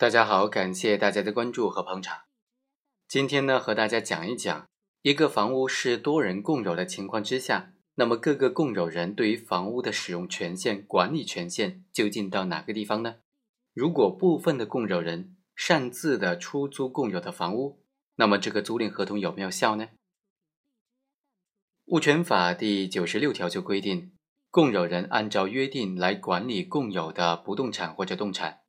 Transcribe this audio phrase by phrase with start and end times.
[0.00, 2.20] 大家好，感谢大家的关注和捧场。
[3.06, 4.66] 今天呢，和大家讲一讲，
[5.02, 13.16] 一个房屋是多人共有的情况之下，那么各个共有人对于房屋的使用权限、管理权限究竟到哪个地方呢？
[13.74, 17.82] 如果部分的共有人擅自的出租共有的房屋，
[18.14, 19.88] 那么这个租赁合同有没有效呢？
[21.88, 24.12] 物权法第九十六条就规定，
[24.50, 28.60] 共有人按照约定来管理共有的不动产或者动产。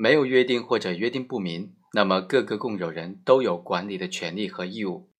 [0.00, 5.10] 没有约定或者约定不明，那么各个共有人都有管理的权利和义务。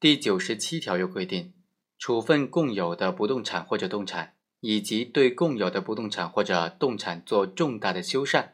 [0.00, 1.52] 第九十七条又规定，
[1.98, 8.52] 处分共有的不动产或者动产，以及对共有的不动产或者动产做重大的修缮，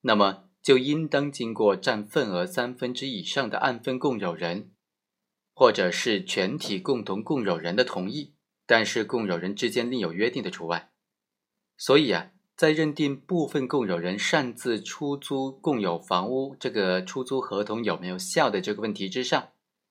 [0.00, 4.72] 那么就应当经过占份额三分之以上的按份共有人，
[5.54, 8.34] 或者是全体共同共有人的同意，
[8.66, 10.90] 但是共有人之间另有约定的除外。
[11.76, 12.31] 所以啊。
[12.62, 19.48] 在认定部分共有人擅自出租共有房屋这个出租合同有没有效的这个问题之上，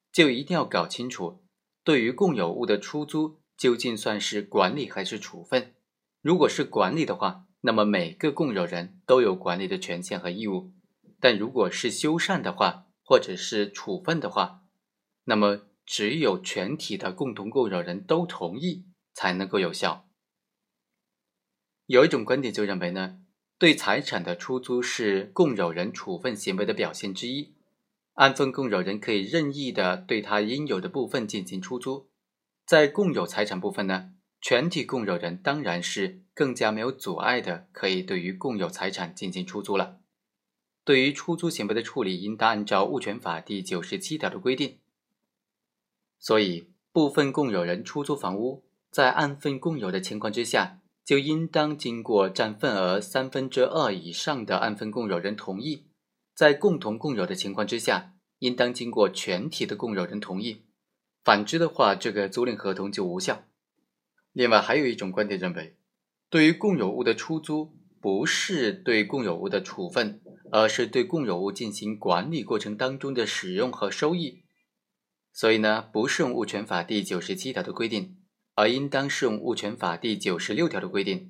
[0.09, 1.43] 就一定要搞清楚，
[1.83, 5.73] 对于共有物的出租究竟算是管理还是处分？
[6.21, 10.71] 如果是管理的话，那么每个共有人都有管理的权限和义务；
[11.19, 14.61] 但如果是修缮的话，或者是处分的话，
[15.25, 20.07] 那么只有全体的共同共有人都同意才能够有效。
[21.91, 23.17] 有一种观点就认为呢，
[23.57, 27.53] 对财产的出租是共有人处分行为的表现之一，
[28.13, 32.07] 按份共有人可以任意的对他应有的部分进行出租。
[32.65, 39.99] 在共有财产部分呢，全体共有人当然是更加没有阻碍的，可以对于共有财产进行出租了。
[40.85, 44.77] 对于出租行为的处理，应当按照物权法第九十七条的规定。
[46.17, 50.77] 所以，部分共有人出租房屋，在按份共有的情况之下。
[51.11, 55.87] 就应当经过占份额三分之二以上的按份共有人同意，
[56.33, 60.61] 在共同共有的情况之下，应当经过全体的共有人同意。
[61.21, 63.43] 反之的话，这个租赁合同就无效。
[64.31, 65.75] 另外，还有一种观点认为，
[66.29, 74.43] 对于共有物的出租，不是对共有物的处分，而是对共有物进行管理过程当中的使用和收益。
[75.33, 78.15] 所以呢，不适用物权法第九十七条的规定。
[78.55, 81.29] 而应当适用物权法第九十六条的规定，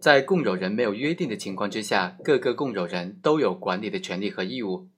[0.00, 4.88] 在共有人没有约定的情况之下，各个共有人都有管理的权利和义务。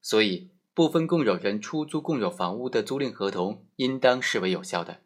[0.00, 4.98] 所以，部分共有人出租共有房屋的租赁合同应当视为有效的。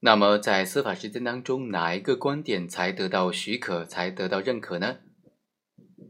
[0.00, 4.98] 那么，在司法实践当中，哪一个观点才得到许可，才得到认可呢？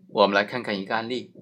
[0.08, 1.32] 我们来看看一个案例，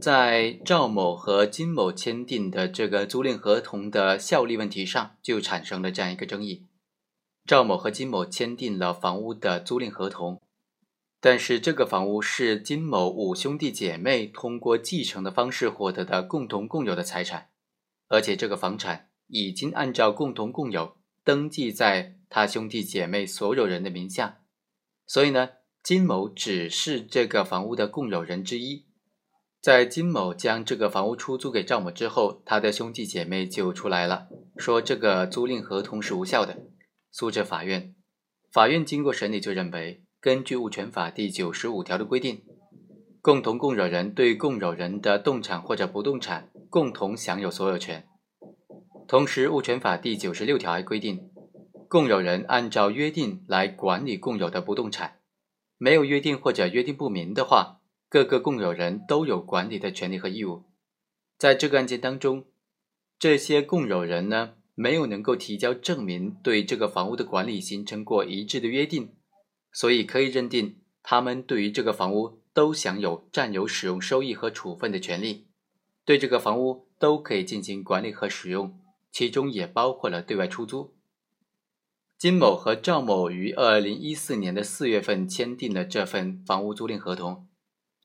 [0.00, 6.66] 在赵某和金某签订的这个租赁合同的效力问题上，就产生了这样一个争议。
[7.44, 10.40] 赵某和金某签订了房屋的租赁合同，
[11.20, 17.48] 但是这个房屋是金某五兄弟姐妹通过继承的方式获得的共同共有的财产，
[18.08, 24.38] 而且这个房产已经按照共同共有登记在他兄弟姐妹所有人的名下，
[25.06, 25.50] 所以呢，
[25.82, 28.86] 金某只是这个房屋的共有人之一。
[29.60, 36.58] 在金某将这个房屋出租给赵某之后，他的兄弟姐妹就出来了，说这个租赁合同是无效的。
[37.12, 37.94] 诉至法院，
[38.50, 42.42] 法院经过审理就认为，根据物权法第九十五条的规定，
[43.20, 48.08] 共同共有人对共有人的动产或者不动产共同享有所有权。
[49.06, 51.30] 同时，物权法第九十六条还规定，
[51.86, 55.18] 共有人按照约定来管理共有的不动产，
[55.76, 60.64] 没有约定或者约定不明的话，各个共有人都有管理的权利和义务。
[61.36, 62.46] 在这个案件当中，
[63.18, 64.54] 这些共有人呢？
[64.74, 69.14] 没有能够提交证明对这个房屋的管理形成过一致的约定，
[69.72, 75.46] 所以可以认定他们对于这个房屋都享有占有、使用、收益和处分的权利，
[76.04, 80.94] 对这个房屋都可以进行管理和使用，其中也包括了对外出租。
[82.16, 87.48] 金某和赵某于二零一四年的四月份签订了这份房屋租赁合同，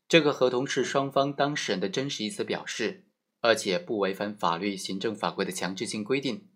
[0.08, 3.06] 这个合同是双方当事人的真实意思表示，
[3.42, 6.48] 而且不违反法律、行政法规的强制性规定。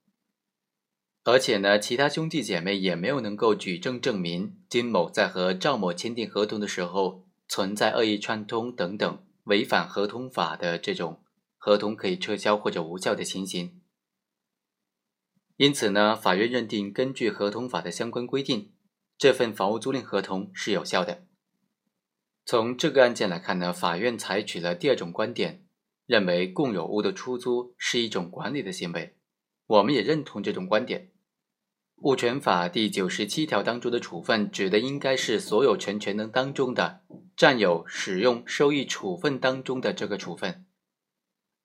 [1.24, 11.22] 而且呢，其他兄弟姐妹也没有能够举证证明金某在和赵某签订合同的时候存在恶意串通等等违反合同法的这种
[11.58, 13.80] 合同可以撤销或者无效的情形。
[15.58, 18.72] 因此呢，法院认定根据合同法的相关规定，
[19.16, 21.28] 这份房屋租赁合同是有效的。
[22.46, 25.64] 从这个案件来看呢，法院采取了第二种观点，
[26.08, 29.16] 认为共有物的出租是一种管理的行为。
[29.68, 31.11] 我们也认同这种观点。
[32.03, 37.01] 物权法第九十七条当中的处分，指的应该是所有权权能当中的
[37.38, 40.65] 占有、使用、收益处分当中的这个处分，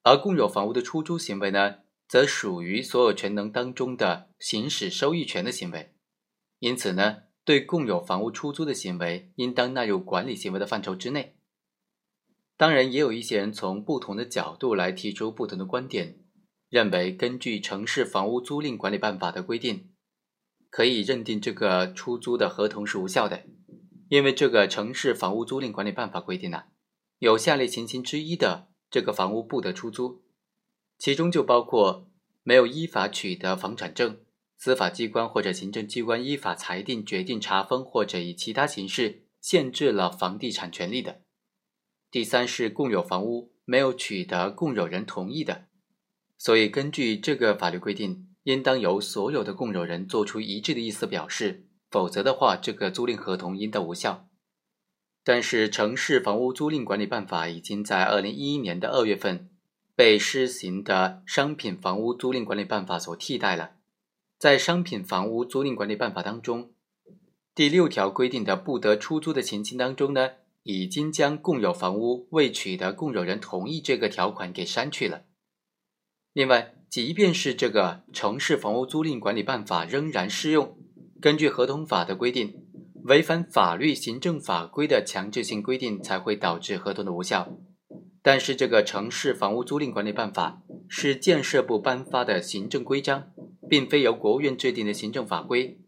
[0.03, 5.95] 而共有房屋的出租行为呢，则属于所有权能当中的行使收益权的行为。
[6.59, 11.37] 因此呢，对共有房屋出租的行为，应当纳入管理行为的范畴之内。
[12.55, 16.19] 当然，也有一些人从不同的角度来提出不同的观点，
[16.69, 19.89] 认为根据《城市房屋租赁管理办法》的规定，
[20.69, 23.43] 可以认定这个出租的合同是无效的。
[24.09, 26.63] 因为这个城市房屋租赁管理办法规定呢，
[27.19, 30.23] 有下列情形之一的这个房屋不得出租，
[30.97, 32.09] 其中就包括
[32.43, 34.19] 没有依法取得房产证，
[34.57, 41.21] 司法机关或者行政机关依法裁定、决定查封或者以其他形式限制了房地产权利的。
[42.09, 45.65] 第三是共有房屋没有取得共有人同意的，
[46.37, 51.65] 所以根据这个法律规定，应当由所有的共有人做出一致的意思表示。
[51.91, 54.29] 否则的话，这个租赁合同应当无效。
[55.21, 59.49] 但是，城市房屋租赁管理办法已经在二零一一年的二月份
[59.95, 63.71] 被施行的商品房屋租赁管理办法所替代了。
[64.37, 66.71] 在商品房屋租赁管理办法当中，
[67.53, 70.31] 第六条规定的不得出租的情形当中呢，
[70.63, 75.23] 已经将共有房屋未取得共有人同意这个条款给删去了。
[76.37, 80.77] 另外，即便是这个城市房屋租赁管理办法仍然适用。
[81.19, 82.63] 根据合同法的规定，
[83.05, 87.57] 违反法律、行政法规的强制性规定才会导致合同的无效。
[88.21, 93.31] 但是，这个城市房屋租赁管理办法是建设部颁发的行政规章，
[93.67, 95.79] 并非由国务院制定的行政法规，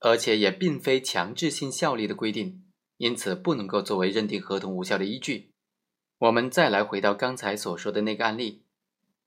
[0.00, 2.62] 而且也并非强制性效力的规定，
[2.96, 5.50] 因此不能够作为认定合同无效的依据。
[6.20, 8.62] 我们再来回到刚才所说的那个案例，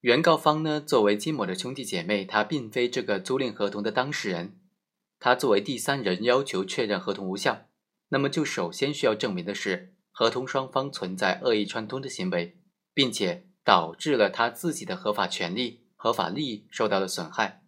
[0.01, 4.57] 原告方呢，作为金某的兄弟姐妹，他并非这个租赁合同的当事人。
[5.19, 7.67] 他作为第三人要求确认合同无效，
[8.07, 12.57] 那么就首先需要证明的是合同双方存在恶意串通的行为，
[12.93, 17.61] 并且导致了他自己的合法权利、合法利益受到了损害。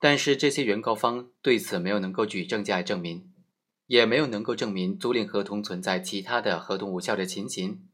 [0.00, 3.30] 但是这些原告方对此没有能够举证加以证明，
[3.86, 7.86] 也没有能够证明租赁合同存在其他的合同无效的情形，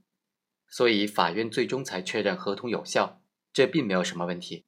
[0.68, 3.19] 所以法院最终才确认合同有效，
[3.52, 4.64] 这并没有什么问题。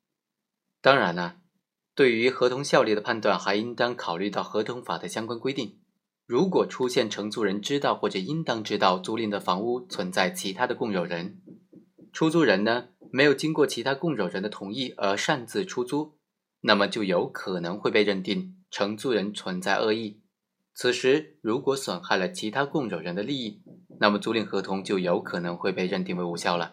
[0.81, 1.37] 当然呢。
[1.95, 5.79] 对于合同效力的判断，还应当考虑到合同法的相关规定。
[6.27, 11.43] 如果出现承租人知道或者应当知道租赁的房屋存在其他的共有人，
[12.11, 16.17] 出租人呢没有经过其他共有人的同意而擅自出租，
[16.63, 20.23] 那么就有可能会被认定承租人存在恶意。
[20.73, 23.63] 此时如果损害了其他共有人的利益，
[24.01, 26.73] 那么租赁合同就有可能会被认定为无效了。